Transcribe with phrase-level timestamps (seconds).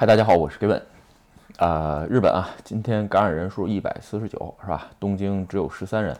[0.00, 0.80] 嗨，大家好，我是 Given。
[1.58, 4.86] 啊，日本啊，今天感染人数一百四十九，是吧？
[4.98, 6.16] 东京只有十三人。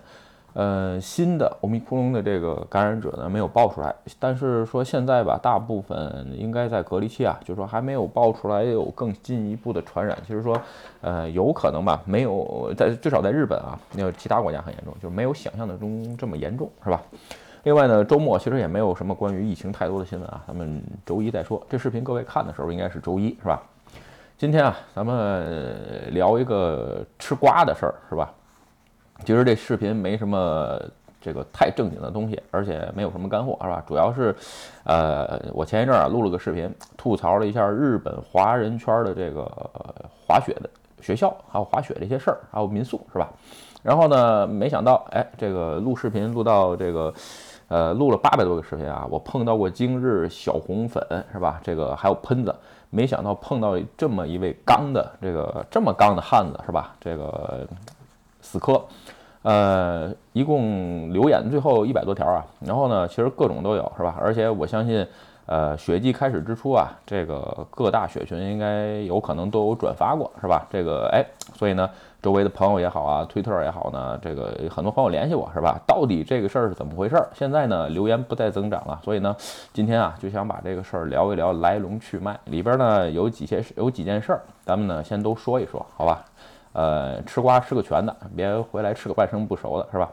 [0.52, 10.14] 呃，新的欧米克戎的这个感染者呢没有爆出来，但是说现在吧，大部分应该在隔离期啊，就是说还没有爆出来有更进一步的传染。
[10.26, 10.60] 其实说，
[11.00, 17.00] 呃，有可能吧，没有在至少在日本啊，那有其他国家很严重，就是没有想象的中这么严重，是吧？
[17.62, 21.62] 另外呢，周末其实也没有什么关于疫情太多的新闻啊，咱们周一再说。
[21.68, 23.62] 这视频各位看的时候应该是周一，是吧？
[24.38, 28.32] 今天啊，咱们聊一个吃瓜的事儿，是吧？
[29.26, 30.80] 其实这视频没什么
[31.20, 33.84] 这个太正经的东西，而且没有什么干货，是吧？
[33.86, 34.34] 主要是，
[34.84, 39.44] 呃，我前一阵儿啊录了个视频，吐槽了一下日本华人圈的这个
[40.26, 40.70] 滑雪的
[41.02, 43.30] 学校，还有滑雪这些事儿，还有民宿，是吧？
[43.82, 47.12] 然后呢，没想到，哎，这个录视频录到这个，
[47.70, 51.00] 呃，录了八百多个视频啊，我碰到过今日小红粉，
[51.32, 51.60] 是吧？
[51.62, 52.52] 这个还有喷子。
[52.90, 56.92] 没想到碰到这么一位刚的这个这么刚的汉子是吧？
[57.00, 57.66] 这个
[58.40, 58.84] 死磕，
[59.42, 62.44] 呃，一共留言最后一百多条啊。
[62.58, 64.16] 然后呢，其实各种都有是吧？
[64.20, 65.06] 而且我相信。
[65.46, 70.64] 呃，雪季开始之初啊，这个各大雪群应该有可能都有转发过，是吧？
[70.70, 71.90] 这个哎，所以呢，
[72.22, 75.80] 周围的朋友也好啊，推特也好呢，这个很多朋友联系我是吧？
[75.86, 77.28] 到底这个事儿是怎么回事儿？
[77.34, 79.34] 现在呢，留言不再增长了，所以呢，
[79.72, 86.24] 今天啊，就想把这个事儿聊一聊来龙去脉，里边呢有几些有几件事儿，咱们呢先都说一说，好吧？
[86.72, 90.08] 呃，吃瓜吃个全的，别回来吃个半生不熟的，是吧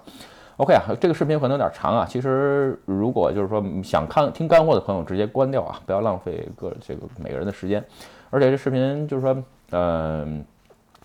[0.58, 2.06] ？OK 啊，这个视频可能有点长啊。
[2.10, 7.84] 其实如果就是说想看听干货的朋友，直接关掉啊，不要浪费个这个每个人的时间。
[8.30, 9.38] 而且这视频就是说，
[9.72, 10.44] 嗯，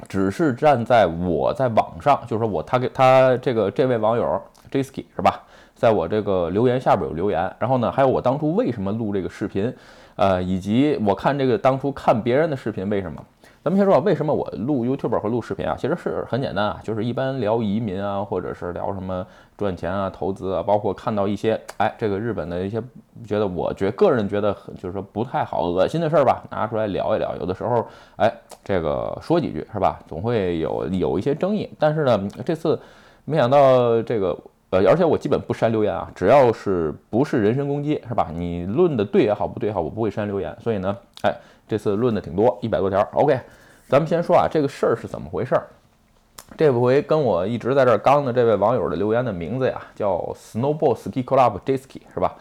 [0.08, 5.42] 只是站在我在网上，就是说我他给他这个这位网友 Jisky 是吧，
[5.74, 9.72] 在我这个留言下边有留言，然后呢，还有我当初为什么录这个视频，
[10.16, 13.22] 呃，以及我看这个当初看别人的视频为什么。
[13.64, 15.76] 咱们先说啊，为什么我录 YouTube 和录视频啊？
[15.78, 19.24] 其实是很简单啊，就是一般聊移民啊，或者是聊什么
[19.62, 22.82] 赚钱啊、投资啊，包括看到一些哎，这个日本的一些
[23.24, 27.34] 觉得我觉个人觉得就是说不太好、恶心的事儿吧，拿出来聊一聊。
[27.36, 27.86] 有的时候
[28.16, 28.30] 哎，
[28.64, 31.70] 这个说几句是吧，总会有有一些争议。
[31.78, 32.78] 但是呢，这次
[33.24, 34.36] 没想到这个
[34.70, 38.30] 呃，而且我基本不删留言啊，只要是不是人身攻击是吧？
[38.34, 40.54] 你论的对也好，不对也好，我不会删留言。
[40.60, 41.32] 所以呢，哎。
[41.68, 43.00] 这次论的挺多，一百多条。
[43.14, 43.40] OK，
[43.88, 45.66] 咱们先说啊，这个事儿是怎么回事儿？
[46.56, 52.34] 这回跟我一直在这儿刚的这位网友的留言的名字呀，叫 Snowball Ski Club Jisky，是吧？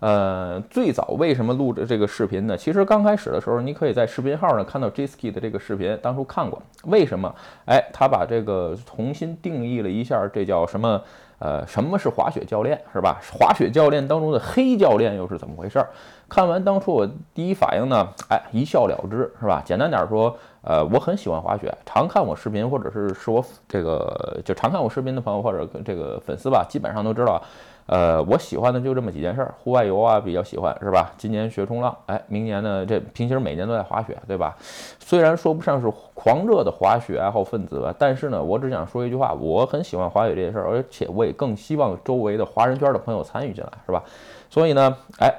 [0.00, 2.56] 呃，最早为什么录着这个视频呢？
[2.56, 6.62] 其实刚开始的时候，你可以在视频号上看到 Jisky 的这个视频，当初看过。
[6.84, 7.34] 为什么？
[7.64, 11.02] 哎，他把这个重新定义了一下，这叫什么？
[11.38, 13.20] 呃，什么是滑雪教练，是吧？
[13.32, 15.84] 滑雪教练当中的黑教练又是怎么回事？
[16.28, 19.62] 看完当初我第一反应呢，哎，一笑了之，是吧？
[19.64, 27.42] 简单点说，呃，我很喜欢滑雪，常看我视频或者是是我这个就常看我视频的朋友或者这个粉丝吧，基本上都知道。
[27.88, 31.10] 呃，我喜欢的就这么几件事儿，户外游啊比较喜欢，是吧？
[31.16, 34.54] 今年学冲浪，哎，明年呢这平时每年都在滑雪，对吧？
[35.00, 44.04] 虽然说不上是狂热的滑雪爱好分子吧，但是呢，我只想说一句话，我很喜欢滑雪这件事儿，而且我也更希望周围的华人圈的朋友参与进来，是吧？
[44.50, 45.34] 所以呢，哎。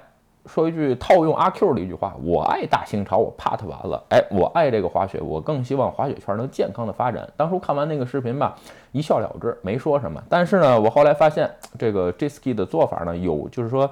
[0.50, 4.04] 说一句套用阿 Q 的一句话，我爱大清朝，我怕它完了。
[4.10, 7.30] 哎，我爱这个滑雪，我更希望滑雪圈能健康的发展。
[7.38, 8.56] 当初看完那个视频吧，
[8.92, 10.22] 一笑了之，没说什么。
[10.28, 13.90] 但是呢，我后来发现这个 Jisky 的做法呢，有就是说，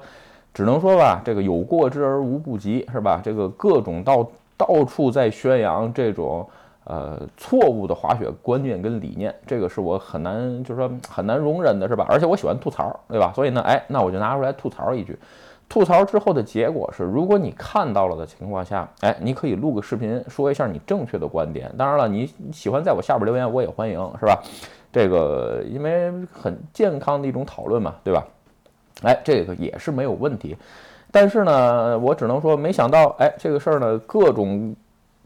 [0.52, 3.20] 只能说吧，这个有过之而无不及，是吧？
[3.22, 6.44] 这个各种到到处在宣扬这种
[6.82, 12.04] 呃错误的滑雪观念跟理念，这个是我很难就是说很难容忍的，是吧？
[12.08, 13.32] 而且我喜欢吐槽，对吧？
[13.32, 15.16] 所以呢，哎，那我就拿出来吐槽一句。
[15.68, 21.70] 吐槽之后的结果是，如果你看到了的情况下，哎，你可以录个视频说一下你正确的观点。
[21.76, 24.42] 当然了，你喜欢在我下边留言，我也欢迎，是吧？
[24.90, 28.26] 这个因为很健康的一种讨论嘛，对吧？
[29.02, 30.56] 哎，这个也是没有问题。
[31.12, 34.74] 但是呢，我只能说，没想到，哎，这个事儿呢，各种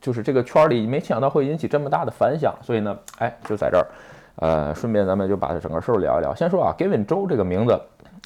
[0.01, 3.87] 就是这个圈里没想到会引起这么大的反响，所以呢，哎，就在这儿，
[4.37, 6.35] 呃，顺便咱们就把整个事儿聊一聊。
[6.35, 7.81] 先说啊，Gavin 周这个名字。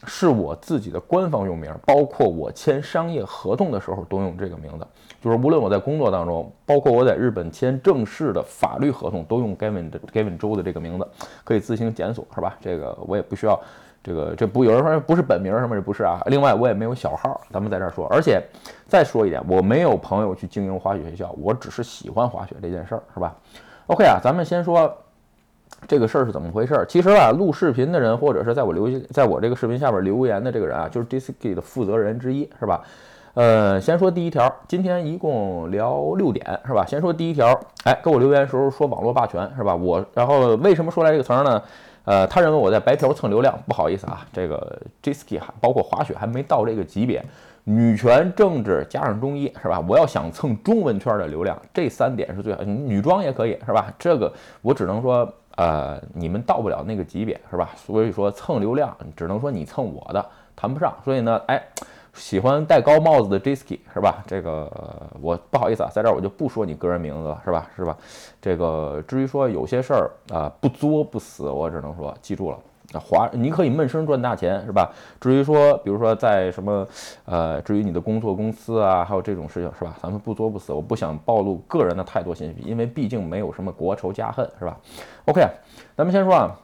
[0.05, 4.87] 是我自己的官方用名，包括我签商业合同的时候都用这个名字。
[5.23, 11.09] 就是无论我在工作当中，包括我在日本签正式的法律合同，都用 Gavin 的 Gavin 周的这个名字，
[11.43, 12.57] 可以自行检索，是吧？
[12.61, 13.59] 这个我也不需要，
[14.05, 16.21] 这个这不有人说不是本名什么这不是啊。
[16.27, 18.07] 另外我也没有小号，咱们在这儿说。
[18.09, 18.41] 而且
[18.87, 23.35] 再说一点，我没有朋友去经营滑雪学校，我只是喜欢滑雪这件事儿，是吧
[23.87, 24.95] ？OK 啊，咱们先说。
[25.89, 26.85] 这个事儿是怎么回事儿？
[26.87, 32.83] 其实啊，录视频的人，或者是在我留在我这个视频下边留言的这个人啊，就是 Disky 的负责人之一，是吧？
[33.35, 36.85] 呃，先说第一条，今天一共聊六点是吧？
[36.87, 37.49] 先说第一条，
[37.85, 39.75] 哎，给我留言时候说网络霸权是吧？
[39.75, 41.63] 我然后为什么说来这个词儿呢？
[42.05, 47.21] 呃，他认为我在白嫖蹭流量，不好意思啊，这个 j s k i 还包括滑雪还没到这个级别，
[47.65, 49.85] 女权、政治加上中医是吧？
[49.89, 53.93] 我要想蹭中文圈的流量，这三点是最好，女装也可以是吧？
[53.99, 54.33] 这个
[54.63, 57.71] 我只能说，呃，你们到不了那个级别是吧？
[57.77, 60.25] 所以说蹭流量，只能说你蹭我的，
[60.55, 60.95] 谈不上。
[61.05, 61.63] 所以呢，哎。
[62.17, 64.25] 喜欢戴高帽子的 Jisky 是吧？
[64.27, 64.73] 这个
[65.21, 67.69] 我不好意思啊，在这儿我就不说你个人名字了，是吧？
[67.77, 67.95] 是吧？
[68.41, 72.59] 这个至于说有些事儿啊，不作不死，我只能说记住了。
[72.95, 74.91] 华，你可以闷声赚大钱，是吧？
[75.21, 76.87] 至于说，比如说在什么，
[77.25, 79.97] 呃，至于你的工作公司啊，还有这种事情，是吧？
[80.03, 84.79] 咱们不作不死，我不想暴露个人的太多信息，因为毕竟没有什么国仇家恨，是吧
[85.27, 85.47] ？OK，
[85.97, 86.57] 咱们先说啊。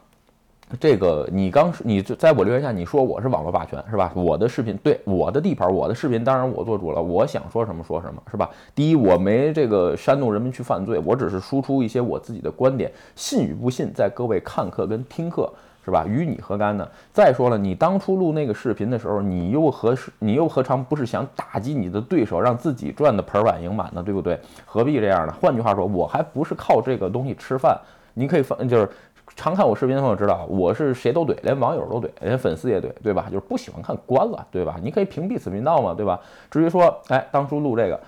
[0.81, 4.11] 这个你刚你在我留言下你说我是网络霸权是吧？
[4.15, 8.49] 我的视频对我的地盘，我的视频当然我做主了，我想说什么说什么是吧？
[8.75, 15.53] 第一，我没这个煽动人民去犯罪，我只是输出一些我自己的观点，信与不信在各位看客跟听客
[15.85, 16.05] 是吧？
[16.07, 16.89] 与你何干呢？
[17.13, 24.03] 再说了，你当初录那个视频的时候，你又何是你又何尝不是想打击你的对手，让自己赚的盆满盈满呢？
[24.03, 24.39] 对不对？
[24.65, 25.35] 何必这样呢？
[25.41, 27.79] 换句话说，我还不是靠这个东西吃饭，
[28.15, 28.89] 你可以放就是。
[29.35, 33.29] 常看我视频的朋友知道，我是谁都怼，连网友都怼，连粉丝也怼，对吧？
[33.31, 34.77] 就是不喜欢看关了，对吧？
[34.83, 36.21] 你可以屏蔽此频道嘛，对吧？
[36.51, 37.99] 至于说，哎，当初录这个，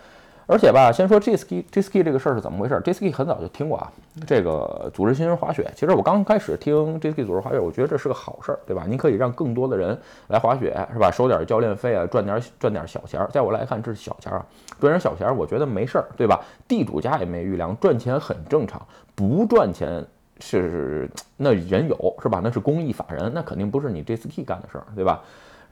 [0.47, 3.91] 而且吧，先说 J ski J ski 这个事儿是怎么回事 J ski 很早就听过啊，
[4.27, 5.71] 这个组织新人滑雪。
[5.75, 8.85] 其实我刚开始听 J ski 组织滑雪，我觉得这是个好事儿，对吧？
[8.87, 9.99] 你可以让更多的人
[10.29, 11.11] 来滑雪，是吧？
[11.11, 13.29] 收点教练费啊，赚点赚点小钱儿。
[13.33, 14.47] 在我来看，这是小钱儿啊，
[14.81, 16.41] 赚点小钱儿，我觉得没事儿，对吧？
[16.69, 18.81] 地主家也没余粮，赚钱很正常，
[19.15, 20.05] 不赚钱。
[20.41, 22.41] 是那人有是吧？
[22.43, 25.23] 那是公益法人，那肯定不是你 J ski 干的事儿，对吧？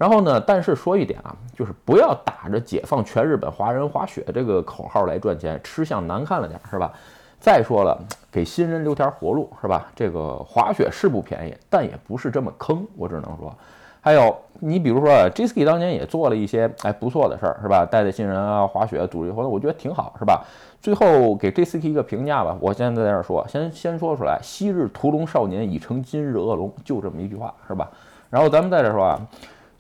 [0.02, 6.92] 然后呢，但是说一点啊，就是不要打着解放全日本华人滑雪这个口号来赚钱，吃相难看了点是吧？
[7.38, 7.96] 再说了，
[8.28, 9.86] 给新人留条活路是吧？
[9.94, 13.54] 这个滑雪是不便宜，但也不是这么坑，我只能说。
[14.00, 17.86] 还有，你比如说 JSK 当年也做了一些哎不错的事儿是吧？
[17.86, 20.44] 带带新人啊，滑雪组织活动，我觉得挺好是吧？
[20.80, 27.88] 最后给 j i s k i 一个评价吧，我现在在这儿说，先先说出来，昔日屠龙少年已成今日恶龙，就这么一句话，是吧？
[28.30, 29.20] 然后咱们在这说啊，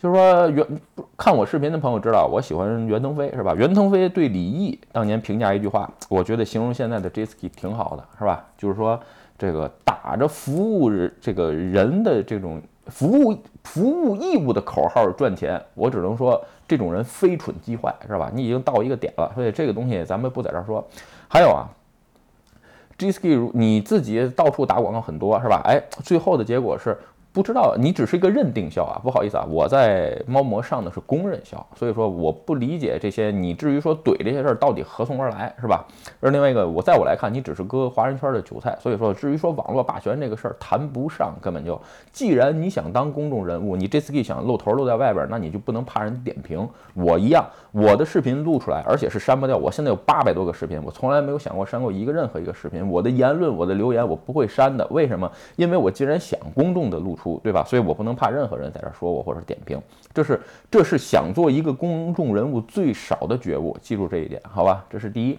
[0.02, 0.66] 就是说袁
[1.16, 3.54] 看我视频的朋友知道，我喜欢袁腾飞，是吧？
[3.56, 8.44] 袁腾飞对李毅当年评价一句话，我觉得形容现在的 JSK 挺好的，是吧？
[8.58, 8.98] 就是说
[9.38, 10.90] 这个打着服务
[11.20, 16.42] 这个人的这种服务服务义务的口号赚钱，我只能说。
[16.68, 18.30] 这种人非蠢即坏，是吧？
[18.32, 20.82] 你已经到一个点了，所以这个东西咱们不在这儿说。
[21.28, 21.68] 还有啊
[22.96, 25.60] ，GSK，你自己到处打广告很多，是吧？
[25.66, 26.96] 哎，最后的结果是。
[27.32, 35.86] 不知道你只是一个认定校啊，不好意思啊，我在猫模上的是公认校，所以说我不理解这些，你至于说怼这些事儿到底何从而来，是吧？
[36.20, 41.80] 而另外一个，我在我来看，你只是割华人圈的韭菜，所以说至于说网络霸权这个事儿谈不上，根本就，
[42.12, 46.68] 既然你想当公众人物，你这次 K 想露头露在外边，那你就不能怕人点评。
[46.92, 49.56] 我一样，我的视频录出来，而且是删不掉。
[49.56, 52.86] 我现在有八百多个视频，我从来没有想过删过一个任何一个视频。
[52.86, 54.86] 我的言论，我的留言，我不会删的。
[54.90, 55.32] 为什么？
[55.56, 57.21] 因为我既然想公众的露出。
[57.22, 57.62] 出对吧？
[57.64, 59.80] 所以我不能怕任何人在这说我或者点评，
[60.12, 64.84] 这是这是想做一个公众人物最少的觉悟，记住这一点，好吧？
[64.90, 65.38] 这是第一。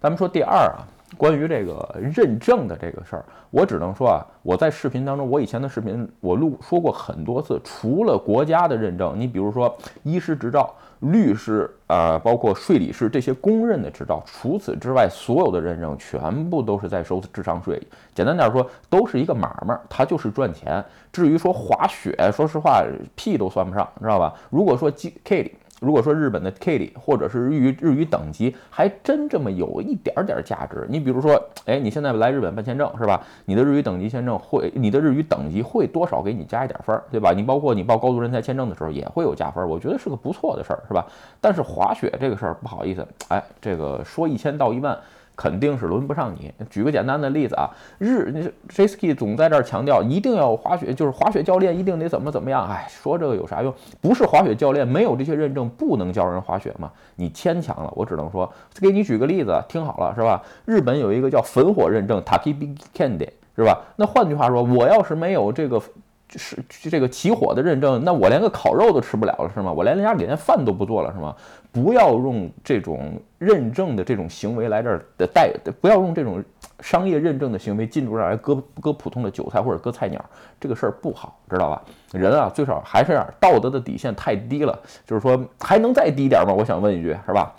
[0.00, 0.84] 咱们说第二啊，
[1.16, 10.74] 关于这个认证的这个事儿，我只能说啊，我在视频当中，我以前的视频我录说过很多次，除了国家的认证，你比如说医师执照。
[11.12, 17.80] 律师啊，包括税理师这些公认的执照，除此之外，所有的认证全部都是在收智商税。
[18.14, 20.84] 简单点说，都是一个买卖，它就是赚钱。
[21.12, 22.82] 至于说滑雪，说实话，
[23.14, 24.34] 屁都算不上，知道吧？
[24.50, 25.54] 如果说 G K。
[25.84, 33.22] 如果说日本的 K 里或者是日语日语等级还真这么有一点点价值，你比如说，哎，你现在来日本办签证是吧？
[33.44, 37.32] 你的日语等级签证会，你的日语等级会多少给你加一点分儿，对吧？
[37.32, 41.06] 你包括你报高度人才签证的时候也会有加分，我觉得是个不错的事儿，是吧？
[41.40, 44.98] 但是滑雪这个事儿不好意思，哎，这个说一千道一万。
[45.36, 46.52] 肯定是轮不上你。
[46.70, 52.66] 举个简单的例子啊，日 Jisky 总在这儿强调一定要滑雪，就是滑雪教练一定得怎么怎么样。
[52.68, 53.74] 哎，说这个有啥用？
[54.00, 56.90] 不是滑雪教练没有这些认证不能教人滑雪吗？
[57.16, 57.92] 你牵强了。
[57.96, 60.42] 我只能说，给你举个例子，听好了是吧？
[60.64, 63.82] 日本有一个叫焚火认证 Takibi Candy 是吧？
[63.96, 65.80] 那换句话说，我要是没有这个。
[66.38, 69.72] 是这个起火的认证，那我连个烤肉都吃不了了是吗？
[69.72, 71.34] 我连家里连饭都不做了是吗？
[71.72, 76.42] 不要用这种认证的这种行为来这儿的带，不要用这种
[76.80, 80.24] 商业认证的行为进驻这儿来割割普通的韭菜或者割菜鸟，
[80.60, 81.82] 这个事儿不好，知道吧？
[82.12, 86.52] 人啊，最少还是道德的底线太低了，就是说还能再低点吗？
[86.52, 87.54] 我想问一句，是吧？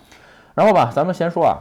[0.54, 1.58] 然后吧，咱们先说啊，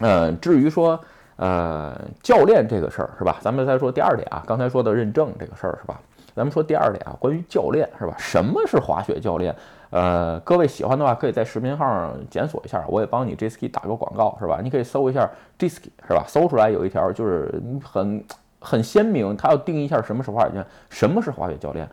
[0.00, 0.98] 嗯，至于说。
[1.40, 3.36] 呃，教练这个事儿是吧？
[3.40, 6.00] 咱们再说第二点啊，刚才说的认证这个事儿是吧？
[6.38, 8.14] 咱们说第二点啊，关于教练是吧？
[8.16, 9.52] 什么是滑雪教练？
[9.90, 14.60] 呃，各位喜欢的话，可以在视频号上检索一下，我也帮你 Jiski 打个广告是吧？
[14.62, 15.28] 你可以搜一下
[15.58, 16.22] Jiski 是吧？
[16.28, 18.24] 搜出来有一条就是很
[18.60, 21.88] 很鲜明，他要定义一下什么是滑雪教练，什么是滑雪教练？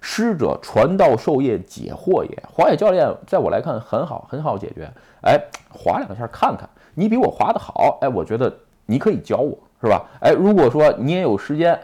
[0.00, 2.42] 师者，传道授业解惑也。
[2.50, 4.90] 滑雪教练在我来看很好，很好解决。
[5.24, 5.38] 哎，
[5.70, 8.50] 滑两下看看，你比我滑的好，哎，我觉得。
[8.86, 10.04] 你可以教我，是吧？
[10.20, 11.78] 哎，如果说你也有时间，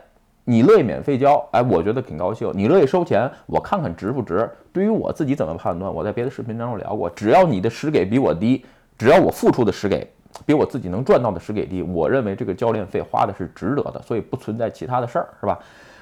[0.48, 2.48] 你乐意免费教，哎，我觉得挺高兴。
[2.54, 4.48] 你乐意收钱，我看看值不值。
[4.72, 7.10] 对于我自己怎么判断，我在别的视频当中聊过。
[7.10, 8.64] 只要你的时给比我低，
[8.96, 10.08] 只要我付出的时给
[10.46, 15.58] 比我自己能赚到的时给低，我认为这个教练费花的是值得的，所以不存在其他的事儿，是吧？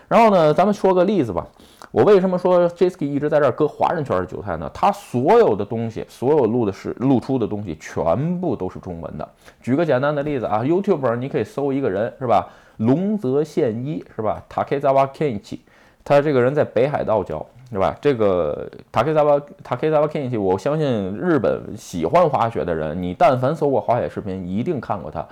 [0.08, 1.46] 然后呢，咱们说个例子吧。
[1.90, 4.70] 我为什么说 Jiski 一直在这儿割华人圈的韭菜呢？
[4.74, 9.26] 他所有的东西，所有录的是露出的东西，全部都是中文的。
[9.62, 12.46] 举个简单的例子啊，YouTube 你可以搜一个人是吧？
[12.78, 15.60] 龙泽宪一是吧？Takezawa Kenchi，
[16.04, 17.96] 他这个人在北海道教是吧？
[18.00, 25.26] 这个 Takezawa Takezawa Kenchi，我相信日本喜欢滑雪的人，你但凡搜过滑雪视频，一定看过他。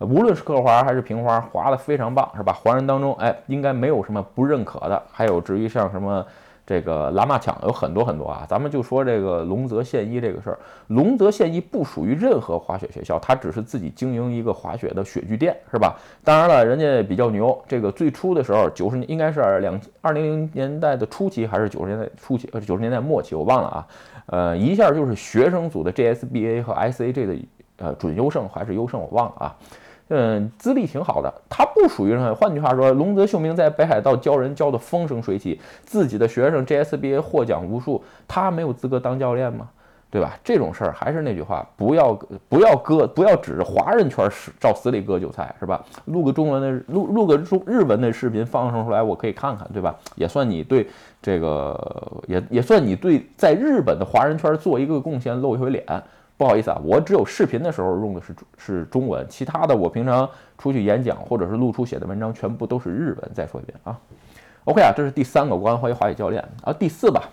[0.00, 2.52] 无论是刻滑还是平滑，滑的非常棒，是吧？
[2.52, 5.02] 华人当中，哎，应该没有什么不认可的。
[5.10, 6.24] 还有至于像什么
[6.68, 8.44] 这个拉马抢，有很多很多啊。
[8.46, 10.58] 咱们就说这个龙泽宪一这个事儿，
[10.88, 15.96] 龙泽宪一不属于任何滑雪学校，他只是自己经营一个滑雪的雪具店，是吧？
[16.22, 17.58] 当然了，人家比较牛。
[17.66, 22.46] 这个最初的时候，九十年应该是两二零零年代的初期，还是九十年代初期？
[22.52, 23.86] 呃，九十年代末期，我忘了啊。
[24.26, 27.36] 呃，一下就是学生组的 GSBA 和 SAG 的
[27.78, 29.56] 呃准优胜还是优胜，我忘了啊。
[30.08, 32.34] 嗯，资历挺好的，他不属于任何。
[32.34, 39.68] 换句话说，龙泽秀明在北海道教人教的风生水起，自己的学生 GSBA 获奖无数，他没有资格当教练吗？
[40.10, 40.38] 对吧？
[40.42, 44.26] 这种事儿还是那句话，不要不要割，不要指着华人圈
[44.58, 45.84] 照死里割韭菜，是吧？
[46.06, 49.94] 录个中文的，录录个中日文的视频放上出来，我可以看看，对吧？
[50.14, 50.88] 也算你对
[51.20, 55.84] 这个，也也算你对在日本的华人圈做一个贡献，露一回脸。
[56.38, 60.26] 不好意思啊，我只有视频的时候用的是是中文，其他的我平常
[60.56, 63.30] 出去演讲或者是露出写的文章，全部都是日文。
[63.34, 63.98] 再说一遍啊
[64.64, 67.24] ，OK 啊，这是第三个关于华语教练啊，第四吧，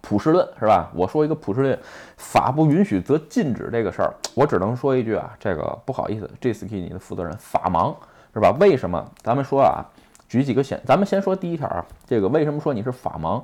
[0.00, 0.90] 普世论是吧？
[0.92, 1.78] 我说一个普世论，
[2.16, 7.94] 法不允许则禁止这个事儿，我只能说一句啊，这个不好意思，JSK 你的负责人法盲
[8.34, 8.50] 是吧？
[8.58, 9.08] 为什么？
[9.22, 9.86] 咱们说啊，
[10.28, 13.40] 举几个显，咱们先说第一条啊，这个为什么说你是法盲？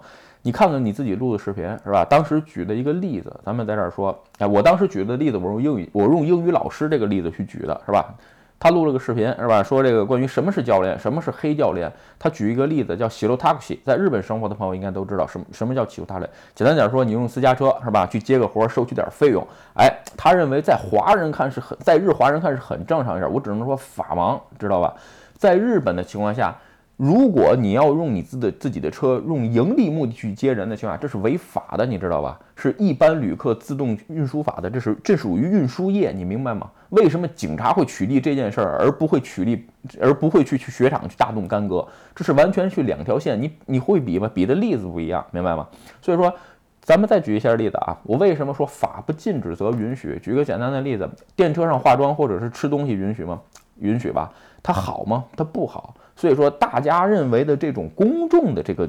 [0.46, 2.04] 你看看你自己录的视频是吧？
[2.04, 8.14] 当时举的一个例子，咱们在这儿说，哎，我当时举的例子，我用英语，我用英语老师这个例子去举的是吧？
[8.60, 9.62] 他录了个视频是吧？
[9.62, 11.90] 说这个关于什么是教练，什么是黑教练。
[12.18, 16.28] 他举一个例子叫喜路 taxi，在日本生活的朋友应该都知道什么什么叫喜路 taxi。
[16.54, 18.06] 简单点说，你用私家车是吧？
[18.06, 19.42] 去接个活，收取点费用。
[19.78, 24.94] 哎，他认为在华人看是很，在日华人看是很正常一事，我只能说法盲，知道吧？
[25.38, 26.54] 在日本的情况下。
[26.96, 32.38] 如果你要用你自的自己的车用盈利目的去接人的情况下，这是违法的，你知道吧？
[32.54, 36.70] 是一般旅客自动运输法的，这是这属于运输业，你明白吗？
[36.90, 39.60] 为什么警察会取缔这件事儿，而不会取缔，
[40.00, 41.84] 而不会去去雪场去大动干戈？
[42.14, 44.30] 这是完全是两条线，你你会比吗？
[44.32, 45.66] 比的例子不一样，明白吗？
[46.00, 46.32] 所以说，
[46.80, 50.16] 咱们再举一下例子啊，我为什么说法不禁止则允许？
[50.22, 53.40] 举个简单的例子，电车上化妆或者是吃东西允许吗？
[53.80, 54.32] 允许吧？
[54.62, 55.24] 它好吗？
[55.34, 55.92] 它不好。
[56.16, 58.88] 所以说，大家认为的这种公众的这个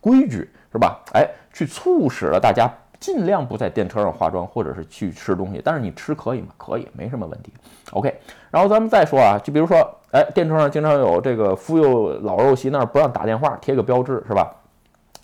[0.00, 1.00] 规矩是吧？
[1.14, 2.68] 哎，去促使了大家
[3.00, 5.62] 尽量不在电车上化妆，或者是去吃东西。
[5.64, 6.48] 但是你吃可以吗？
[6.56, 7.52] 可以，没什么问题。
[7.92, 8.12] OK，
[8.50, 9.78] 然后咱们再说啊，就比如说，
[10.12, 14.52] 哎，电车上经常有这个妇幼老幼席那儿不让打电话，贴个标志是吧？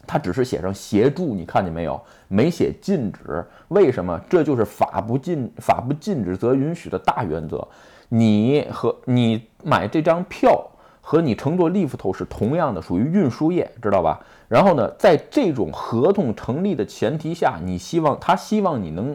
[0.06, 2.00] 他只是写上协助，你看见没有？
[2.28, 3.44] 没写禁止。
[3.68, 4.20] 为什么？
[4.30, 7.66] 这就是法不禁法不禁止则允许的大原则。
[8.08, 10.70] 你和你买这张票。
[11.06, 14.18] 和你乘坐 lift 是同样的，属于运输业，知道吧？
[14.49, 19.14] 然后呢，在这种合同成立的前提下，你希望他希望你能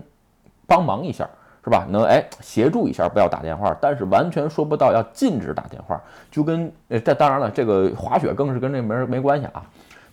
[0.68, 1.28] 帮忙一下，
[1.64, 1.88] 是吧？
[1.90, 9.66] 能哎协助一下，不要打电话，但是完全说不到要禁止打电话，就跟呃，这当然了，这个滑雪更是跟这没没关系啊。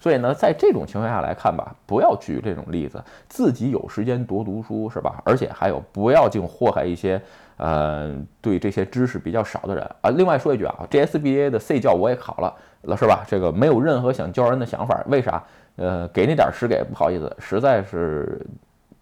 [0.06, 5.20] 所以呢，在这种情况下来看吧，不要举这种例子，自己有时间多读书是吧？
[5.24, 7.20] 而且还有不要净祸害一些
[7.56, 10.10] 呃对这些知识比较少的人啊。
[10.10, 13.24] 另外说一句啊，GSBA 的 C 教我也考了，是吧？
[13.26, 15.42] 这个没有任何想教人的想法，为啥？
[15.74, 18.40] 呃，给那点实给，不好意思，实在是。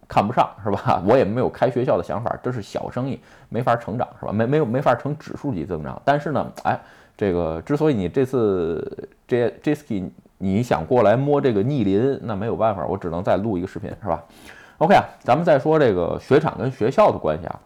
[0.07, 1.03] 看不上是吧？
[1.09, 3.19] 我也没有开学校的想法，这是小生意，
[3.49, 4.33] 没法成长是吧？
[4.33, 6.01] 没没有没法成指数级增长。
[6.05, 6.79] 但是呢，哎，
[7.17, 14.23] 这个之所以你这次 J Jisky 你想过来摸这个逆鳞，那没有办法，我只能再录一个视频是吧
[14.79, 17.61] ？OK 啊，咱们再说这个雪场跟学校的关系啊。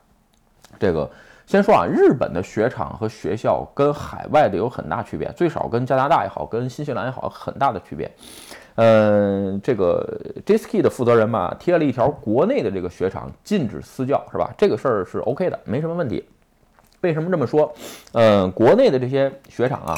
[0.79, 1.11] 这个
[1.47, 8.11] 先说啊，日本的雪场和学校跟海外的有很大区别，最少跟加拿大也好，跟新西兰也好，很大的区别。
[8.77, 10.07] 嗯，这个
[10.47, 14.55] Jisky 的负责人嘛，贴了一条国内的这个雪场禁止私教，是吧？
[14.57, 16.25] 这个事儿是 OK 的，没什么问题。
[17.01, 17.73] 为什么这么说？
[18.13, 19.95] 嗯，国内的这些雪场啊，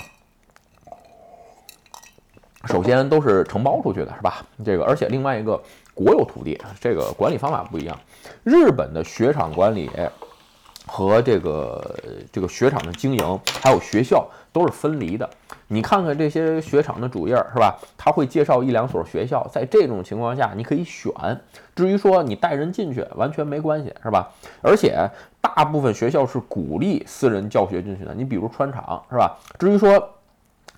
[2.67, 4.45] 首先都是承包出去的，是吧？
[4.65, 5.61] 这个，而且另外一个
[5.95, 7.99] 国有土地，这个管理方法不一样。
[8.45, 9.91] 日本的雪场管理
[10.87, 11.97] 和这个
[12.33, 15.29] 这个雪场的经营，还有学校都是分离的。
[15.69, 17.79] 你看看这些雪场的主页是吧？
[17.97, 21.13] 他会介绍一两所学校，在这种情况下你可以选。
[21.77, 24.29] 至于说你带人进去，完全没关系，是吧？
[24.63, 25.09] 而且
[25.41, 28.13] 大部分学校是鼓励私人教学进去的。
[28.15, 29.39] 你比如川场，是吧？
[29.59, 30.11] 至于说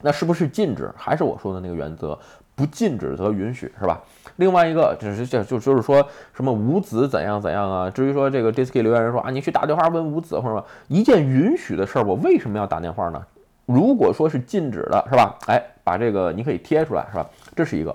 [0.03, 2.19] 那是不是禁止，还是我说的那个原则，
[2.55, 4.01] 不禁止则允许，是吧？
[4.37, 7.91] 另外一个就是就就就是说什么无子怎样怎样啊？
[7.91, 8.83] 至于说这个 J.K.
[8.83, 13.23] 留言人说啊，你去打电话问无子或者一件允许的事儿，我为什么要打电话呢？
[13.67, 15.37] 如果说是禁止的，是吧？
[15.47, 17.27] 哎，把这个你可以贴出来，是吧？
[17.55, 17.95] 这是一个。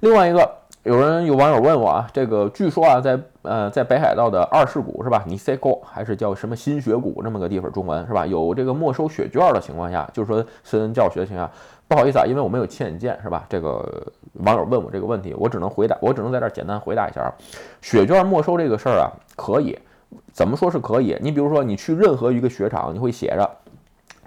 [0.00, 0.48] 另外一个，
[0.88, 5.22] 有人有网友问我啊，这个据说啊，在呃在北海道的二世谷是吧？
[5.26, 7.70] 你 say go 还是叫什么新学谷这么个地方？
[7.70, 8.24] 中文是吧？
[8.24, 11.52] 有这个没收雪卷的情况下，就是说私人教学情况下，
[11.88, 13.44] 不好意思啊，因为我没有亲眼见，是吧？
[13.50, 13.86] 这个
[14.32, 17.34] 网友问我这个问题，我只能回答，我只能在这儿简单回答一下啊。
[17.82, 19.78] 雪卷没收这个事儿啊，可以，
[20.32, 21.14] 怎么说是可以？
[21.20, 23.50] 你比如说你去任何一个雪场，你会写着。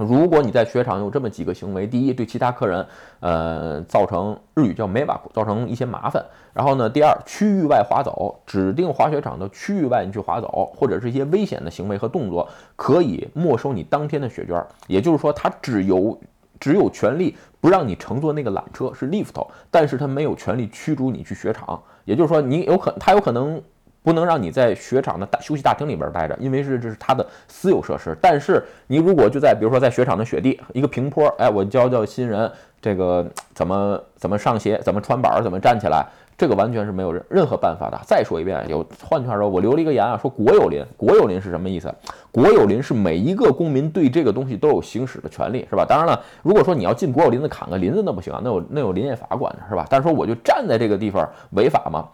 [0.01, 2.85] 如果你在雪场有这么几个行为，第一，对其他客人，
[3.19, 6.25] 呃，造成日语叫没把造成一些麻烦。
[6.53, 14.65] 然后呢，第二，区域外滑走，指定滑雪场的区域外你去滑走，或者是一些危险的行为和动作，可以没收你当天的雪卷。
[14.87, 16.19] 也就是说，他只有
[16.59, 21.81] 只有权利不让你乘坐那个缆车，是 lift，但是他没有权利驱逐你去雪场。
[22.05, 23.61] 也就是说，你有可他有可能。
[24.03, 28.17] 不能让你在雪场的大休息大厅里边待着，因为是这是他的私有设施。
[28.21, 36.03] 但是你如果就在比如说在雪场的雪地一个平坡，哎，我教教新人这个怎么怎么上鞋，怎么穿板，怎么站起来，
[36.35, 37.99] 这个完全是没有任任何办法的。
[38.03, 41.93] 再说一遍，有换句话说，我留了一个言啊，说国有林，国有林是什么意思？
[42.31, 45.85] 国有林是每一个公民对这个东西都有行使的权利，是吧？
[45.87, 49.85] 当然了，如果说你要进国有林子砍个林子那不行啊，那有那有林业法管着，是吧？
[49.87, 52.07] 但是说我就站在这个地方违法吗？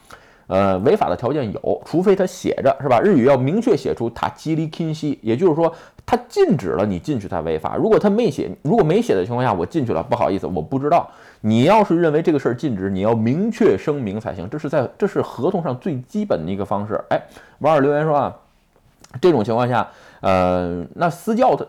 [0.47, 2.99] 呃，违法的条件有，除非他写着是吧？
[2.99, 5.71] 日语要明确写出他吉离 kin 西，也就是说
[6.05, 7.75] 他禁止了你进去才违法。
[7.75, 11.09] 如果他没写，如果没写的情况下我进去了，不好意思，我不知道。
[11.41, 14.49] 你要是认为这个事儿禁止，你要明确声明才行。
[14.49, 16.99] 这是在这是合同上最基本的一个方式。
[17.09, 17.21] 哎，
[17.59, 18.35] 网友留言说啊，
[19.21, 19.87] 这种情况下，
[20.21, 21.65] 呃，那私教他。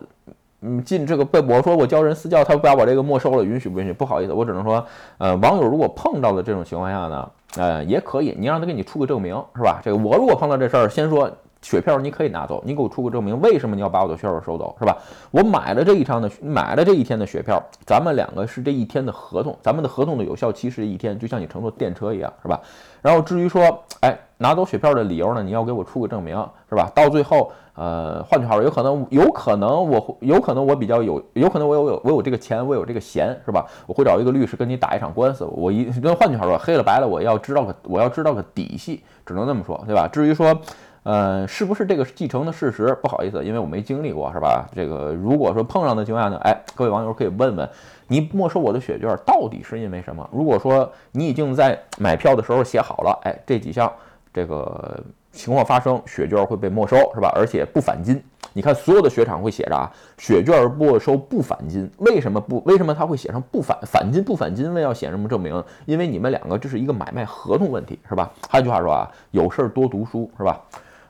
[0.61, 3.93] 嗯，进这个被我说我教人私教，他把我这个没收了，允许不允许？
[3.93, 4.85] 不好意思，我只能说，
[5.19, 7.31] 呃，网友如果碰到了这种情况下呢？
[7.59, 9.81] 呃，也可以，你让他给你出个证明，是吧？
[9.85, 14.97] 这个我如果碰到这事儿，先说雪票你可以拿走，你给我出个证明，为什么你要把我的雪票收走，是吧？
[15.33, 22.61] 我买了这一场的，买了这一天的雪票，咱们两个是这一天的合同，咱们的合同的有效期是一天，就像你乘坐电车一样，是吧？
[23.03, 26.37] 然后至于说，哎，拿走雪票的理由呢，你要给我出个证明，
[26.69, 26.91] 是吧？
[26.95, 27.51] 到最后。
[27.81, 33.65] 呃，换句话说，有可能，有可能我有可能我比较有，有可能我有有我有这个钱，我有这个闲，是吧？
[33.87, 35.45] 我会找一个律师跟你打一场官司。
[35.45, 40.09] 我一跟换句话说，黑了白了，我要知道个我要知道个底细，只能这么说，对吧？
[40.09, 40.61] 至于说，
[41.05, 42.93] 呃，是不是这个继承的事实？
[43.01, 44.67] 不好意思，因为我没经历过，是吧？
[44.75, 47.69] 这个如果说碰上的情况下呢，哎，各位网友可以问问，
[48.09, 50.29] 你没收我的血卷到底是因为什么？
[50.33, 53.93] 如果说你已经在买票的时候写好了，哎，这几项
[54.35, 55.01] 这个。
[55.39, 57.33] 情况发生，雪卷会被没收，是吧？
[57.37, 58.21] 而且不返金。
[58.53, 61.89] 你看，所有的雪场会写着啊，雪卷没收不返金。
[61.99, 62.61] 为什么不？
[62.67, 64.25] 为什么他会写上不返返金？
[64.25, 65.63] 不返金，为要写什么证明？
[65.87, 68.33] 因为你们两个这是一个买卖合同问题，是吧？
[68.51, 70.61] 换句话说啊，有事儿多读书，是吧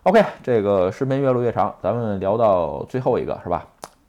[0.02, 3.66] ？OK，这个视频越录越长，咱们聊到最后一个，是吧？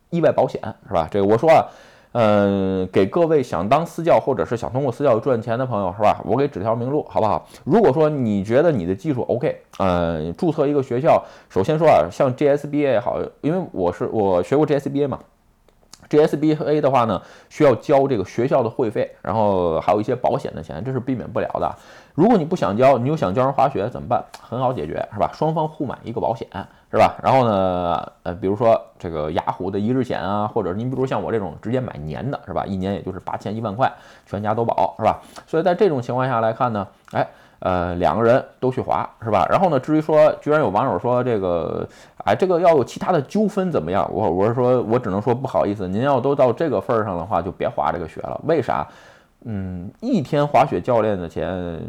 [0.10, 1.08] 意外保险，是吧？
[1.10, 1.66] 这个我说啊。
[2.12, 6.20] 嗯，给各位想当私教或者是想通过私教赚钱的朋友，是吧？
[6.26, 7.46] 我给指条明路，好不好？
[7.64, 15.20] 如果说你觉得你的技术 OK，嗯，注册一个学校，首先说啊，像 GSBA 好，因为我是我学过 GSBA 嘛
[16.10, 21.76] GSBA 的话呢，需要交这个学校的会费，然后还有一些保险的钱，这是避免不了的。
[22.16, 24.26] 如果你不想交，你又想教人滑雪怎么办？
[24.42, 25.30] 很好解决，是吧？
[25.32, 26.48] 双方互买一个保险，
[26.92, 27.16] 是吧？
[27.24, 32.66] 然后呢，呃，比如说这个雅虎的一日险啊，或者您比如像我这种直接买年的，是吧？
[32.66, 33.92] 一年也就是八千一万块，
[34.26, 35.20] 全家都保，是吧？
[35.48, 37.28] 所以在这种情况下来看呢，哎。
[37.62, 39.46] 呃，两个人都去滑是吧？
[39.50, 41.86] 然后呢，至于说，居然有网友说这个，
[42.24, 44.10] 哎，这个要有其他的纠纷怎么样？
[44.14, 48.40] 我我是说，我只能说不好意思，您要都到这个份儿上的话，就别滑这个雪了。
[48.46, 48.88] 为啥？
[49.46, 51.80] 嗯，一天滑雪教练的钱，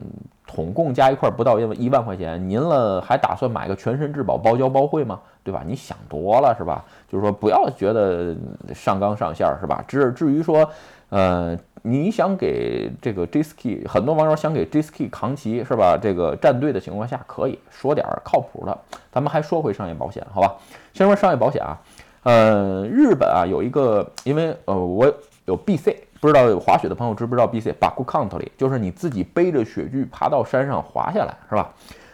[0.47, 5.21] 统共加一块不到一一万块钱，您了还打算买个全身质保包教包会吗？
[5.43, 5.63] 对吧？
[5.67, 6.85] 你想多了是吧？
[7.09, 8.37] 就是说不要觉得
[8.75, 9.85] 上纲上线是吧？
[9.89, 10.71] 至至于说，
[11.11, 11.59] 呃。
[11.83, 13.87] 你想给这个 J.S.K.
[13.89, 15.09] 很多网友想给 J.S.K.
[15.09, 15.97] 扛旗是吧？
[15.99, 18.79] 这个站队的情况下，可以说点靠谱的。
[19.11, 20.55] 咱们还说回商业保险，好吧？
[20.93, 21.81] 先说商业保险啊，
[22.25, 25.11] 呃，日本啊有一个，因为呃我
[25.47, 26.05] 有 B.C.
[26.21, 27.73] 不知道滑雪的朋友知不知道 B.C.
[27.81, 31.73] Baku Country，就是你自己背着雪具爬到山上滑下来是吧？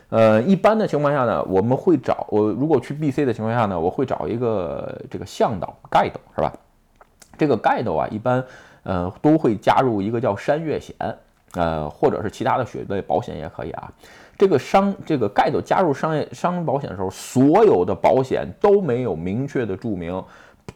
[0.08, 3.24] 呃，一般的情况下呢，我们会找我如果去 B.C.
[3.24, 6.52] 的情况下呢，我会找一个这个向导 guide 是吧？
[7.36, 8.44] 这个 guide 啊，一般。
[8.88, 10.94] 呃，都会加入一个叫山岳险，
[11.54, 13.92] 呃，或者是其他的雪类保险也可以啊。
[14.38, 20.22] 这个商这个 guide 加入商业商保险的时候，所有的保险都没有明确的注明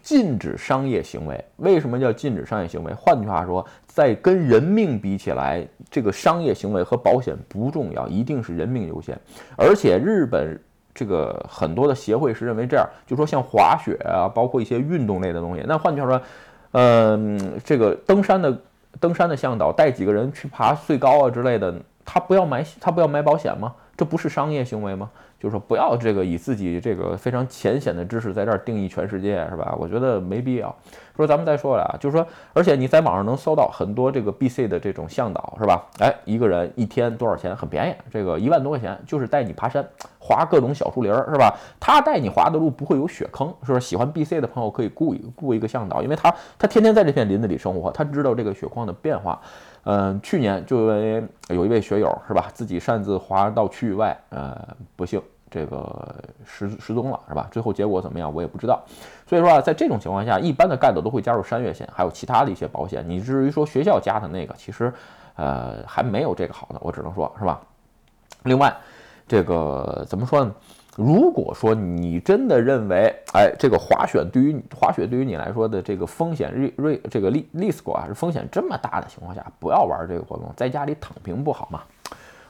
[0.01, 1.43] 禁止商业行为。
[1.57, 2.93] 为什么叫禁止商业行为？
[2.93, 9.17] 换句话说，在跟人命比起来，这个商业行为和保险不重要，一定是人命优先。
[9.57, 10.59] 而且日本
[10.93, 16.21] 这个很多的协会是认为这样，就说像滑雪啊，包括一些运动类的东西，那换句话说。
[16.73, 18.57] 嗯，这个登山的
[18.97, 23.73] 登山的向导带几个人去爬最高啊之类的，他不要买他不要买保险吗？
[23.97, 25.11] 这不是商业行为吗？
[25.41, 29.75] 就是说不要这个以自己这个非常浅显的知识在这儿定义全世界是吧？
[29.79, 30.75] 我觉得没必要。
[31.15, 35.83] 说咱们再说了啊，就是说，而且你在网上能搜到很多这个 B C 的这种向导是吧？
[35.99, 37.55] 哎，一个人一天多少钱？
[37.55, 39.85] 很便宜，这个一万多块钱就是带你爬山，
[40.19, 41.55] 滑各种小树林儿是吧？
[41.79, 43.85] 他带你滑的路不会有雪坑，是不是？
[43.85, 49.39] 喜欢 B C 的朋友可以雇一雇一个向导，因为他他天天在这片林子里生活，他知道这个雪况的变化。
[49.83, 54.55] 嗯，去年就因为有一位学友是吧，自己擅自滑到区域外，呃，
[54.95, 56.15] 不幸这个
[56.45, 57.47] 失失踪了是吧？
[57.51, 58.81] 最后结果怎么样我也不知道。
[59.27, 63.03] 所以说啊，在这种情况下，一般的盖斗都会加入山岳险，还有其他的一些保险。
[63.07, 64.93] 你至于说学校加的那个，其实
[65.35, 67.59] 呃还没有这个好呢，我只能说是吧。
[68.43, 68.75] 另外，
[69.27, 70.53] 这个怎么说呢？
[70.97, 81.81] 如果说你真的认为，哎，这个滑雪对于滑雪对于你来说的这个风险瑞瑞这个利利斯果啊是风险这么大的情况下，不要玩这个活动，在家里躺平不好吗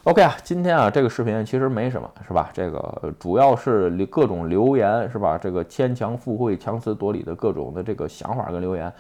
[0.04, 2.50] ？OK 啊，今天啊这个视频其实没什么，是吧？
[2.52, 5.38] 这个主要是各种留言，是吧？
[5.38, 8.92] 这个牵强附会、强词夺理的各种的这个想法跟留言。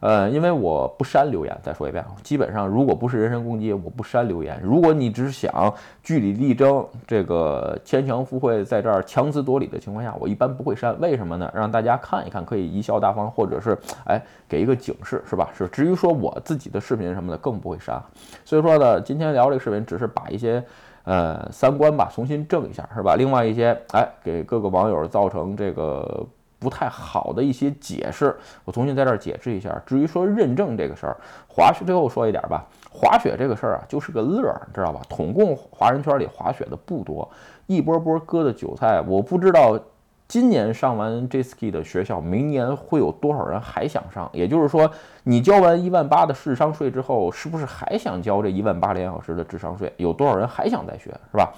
[0.00, 4.58] 呃，因为我不删留言，再说一遍，基本上如果不是人身攻击，我不删留言。
[4.62, 10.98] 如果你只是想据理力争，这个牵强附会，在这儿强词夺理的情况下，我一般不会删。
[11.00, 11.52] 为什么呢？
[11.54, 15.50] 让大家看一看，可以贻笑大方，或者是哎给一个警示，是吧？
[15.52, 15.68] 是。
[15.68, 18.02] 至于说我自己的视频什么的，更不会删。
[18.46, 20.64] 所以说呢，今天聊这个视频，只是把一些
[21.04, 23.16] 呃三观吧重新正一下，是吧？
[23.16, 26.26] 另外一些哎给各个网友造成这个。
[26.60, 29.82] 不太好的一些解释，我重新在这儿解释一下。
[29.86, 31.16] 至于说认证这个事儿，
[31.48, 35.00] 滑雪最后说一点吧，滑雪这个事儿啊，就是个乐儿，知道吧？
[35.08, 37.28] 统共华人圈里滑雪的不多，
[37.66, 39.80] 一波波割的韭菜，我不知道
[40.28, 44.28] 今年上完 J ski 的学校，明年会有多少人还想上。
[44.32, 44.90] 也就是说，
[45.24, 49.90] 你交完一万八的智商税之后，是不是还想交这一万八两小时的智商税？
[49.96, 51.52] 有多少人还想再学，是吧？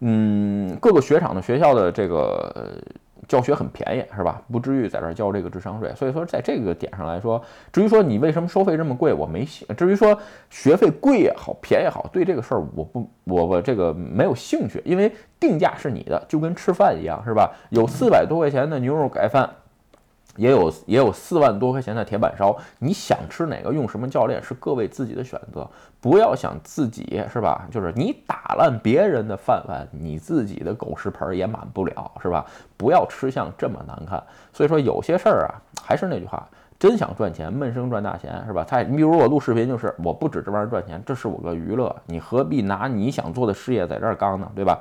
[0.00, 2.76] 嗯，各个雪场的学校的这个。
[3.30, 4.42] 教学很便宜是吧？
[4.50, 5.92] 不至于在这儿交这个智商税。
[5.94, 7.40] 所以说，在这个点上来说，
[7.72, 9.64] 至于说你为什么收费这么贵，我没兴。
[9.76, 10.18] 至于说
[10.50, 17.52] 学费贵也好，便宜也好，对这个事儿我不，我我这个没有兴趣，因为定价是你的，就跟吃饭一样是吧？
[17.68, 19.48] 有四百多块钱的牛肉盖饭。
[20.40, 25.68] 也有也有四万多块钱的铁板烧，你想吃哪个用什么教练是各位自己的选择，
[26.00, 27.68] 不要想自己是吧？
[27.70, 32.46] 就是你打烂别人的饭碗，你自己的狗食盆也满不了是吧？
[32.78, 34.22] 不要吃相这么难看。
[34.50, 36.48] 所以说有些事儿啊，还是那句话，
[36.78, 38.64] 真想赚钱，闷声赚大钱是吧？
[38.66, 44.50] 他你比如我录视频就是我不指这玩意儿赚钱，这是我个娱乐，你何必拿你想做的事业在这儿刚呢？
[44.54, 44.80] 对吧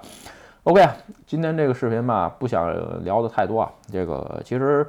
[0.64, 0.88] ？OK，
[1.28, 4.88] 今天这个视频吧，不想聊的太多啊，这个其实。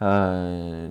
[0.00, 0.90] 嗯，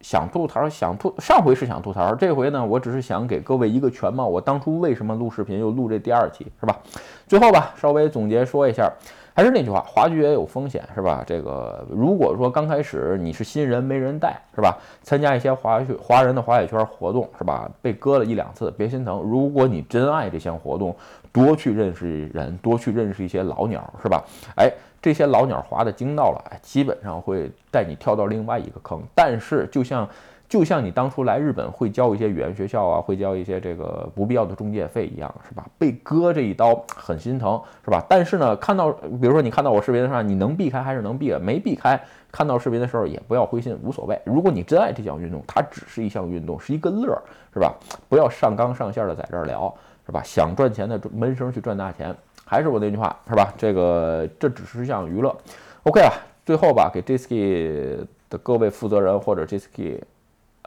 [0.00, 1.14] 想吐槽，想吐。
[1.18, 4.26] 上回是想吐槽，这回呢，我只是想给各位一个全貌。
[4.26, 6.78] 我当初为什么录视频，又录这第二期，是吧？
[7.26, 8.90] 最后吧，稍微总结说一下，
[9.34, 11.22] 还是那句话，滑雪也有风险，是吧？
[11.26, 14.78] 这个如果说刚开始你是新人，没人带，是吧？
[15.02, 17.70] 参加一些滑雪华人的滑雪圈活动，是吧？
[17.82, 19.20] 被割了一两次，别心疼。
[19.20, 20.96] 如果你真爱这项活动，
[21.30, 24.24] 多去认识人，多去认识一些老鸟，是吧？
[24.54, 29.00] 哎，这些老鸟滑的精到了，哎，基本上会带你跳到另外一个坑。
[29.14, 30.08] 但是就像。
[30.48, 35.66] 就像你当初来日本会交一些语言学校啊，会交一些这个不必要的中介费一样，是吧？
[35.76, 38.00] 被割这一刀很心疼，是吧？
[38.08, 44.16] 但是呢，看到比如说你看到我视频上，你能避开还是能避，没避开，看到视频的时候也不要灰心，无所谓。
[44.24, 47.20] 如果你真爱这项运动，它只是一项运动，是一个乐儿，
[47.52, 47.74] 是吧？
[48.08, 49.74] 不要上纲上线的在这儿聊，
[50.06, 50.22] 是吧？
[50.24, 53.52] 想赚钱的闷声去赚大钱，还是我那句话，是吧？
[53.58, 55.36] 这个这只是一项娱乐。
[55.82, 56.12] OK 啊，
[56.44, 60.00] 最后吧，给 Jisky 的各位负责人或者 Jisky。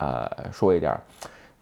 [0.01, 0.97] 呃，说一点，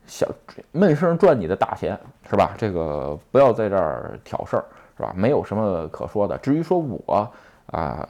[0.06, 0.30] 想
[0.72, 2.54] 闷声赚你的大钱是吧？
[2.56, 5.12] 这个不要在这儿挑事儿是吧？
[5.16, 6.38] 没有什么可说的。
[6.38, 7.28] 至于说我
[7.72, 8.08] 啊，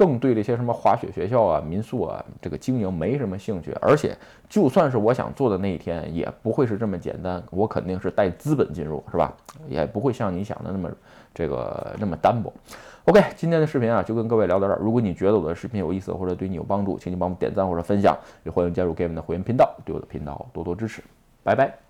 [0.00, 3.70] 更对这些什么滑雪学校啊、民宿啊这个经营没什么兴趣。
[3.82, 4.16] 而且，
[4.48, 7.42] 就算是我想做的那一天，也不会是这么简单。
[7.50, 9.30] 我肯定是带资本进入是吧？
[9.68, 10.90] 也不会像你想的那么
[11.34, 12.50] 这个那么单薄。
[13.04, 14.78] OK，今天的视频啊，就跟各位聊到这儿。
[14.80, 21.02] 如果你觉得我的视频有意思或者对你有帮助，请你帮我点赞或者分享，也欢迎加入 Game 的会员频道，对我的频道多多支持。
[21.42, 21.89] 拜拜。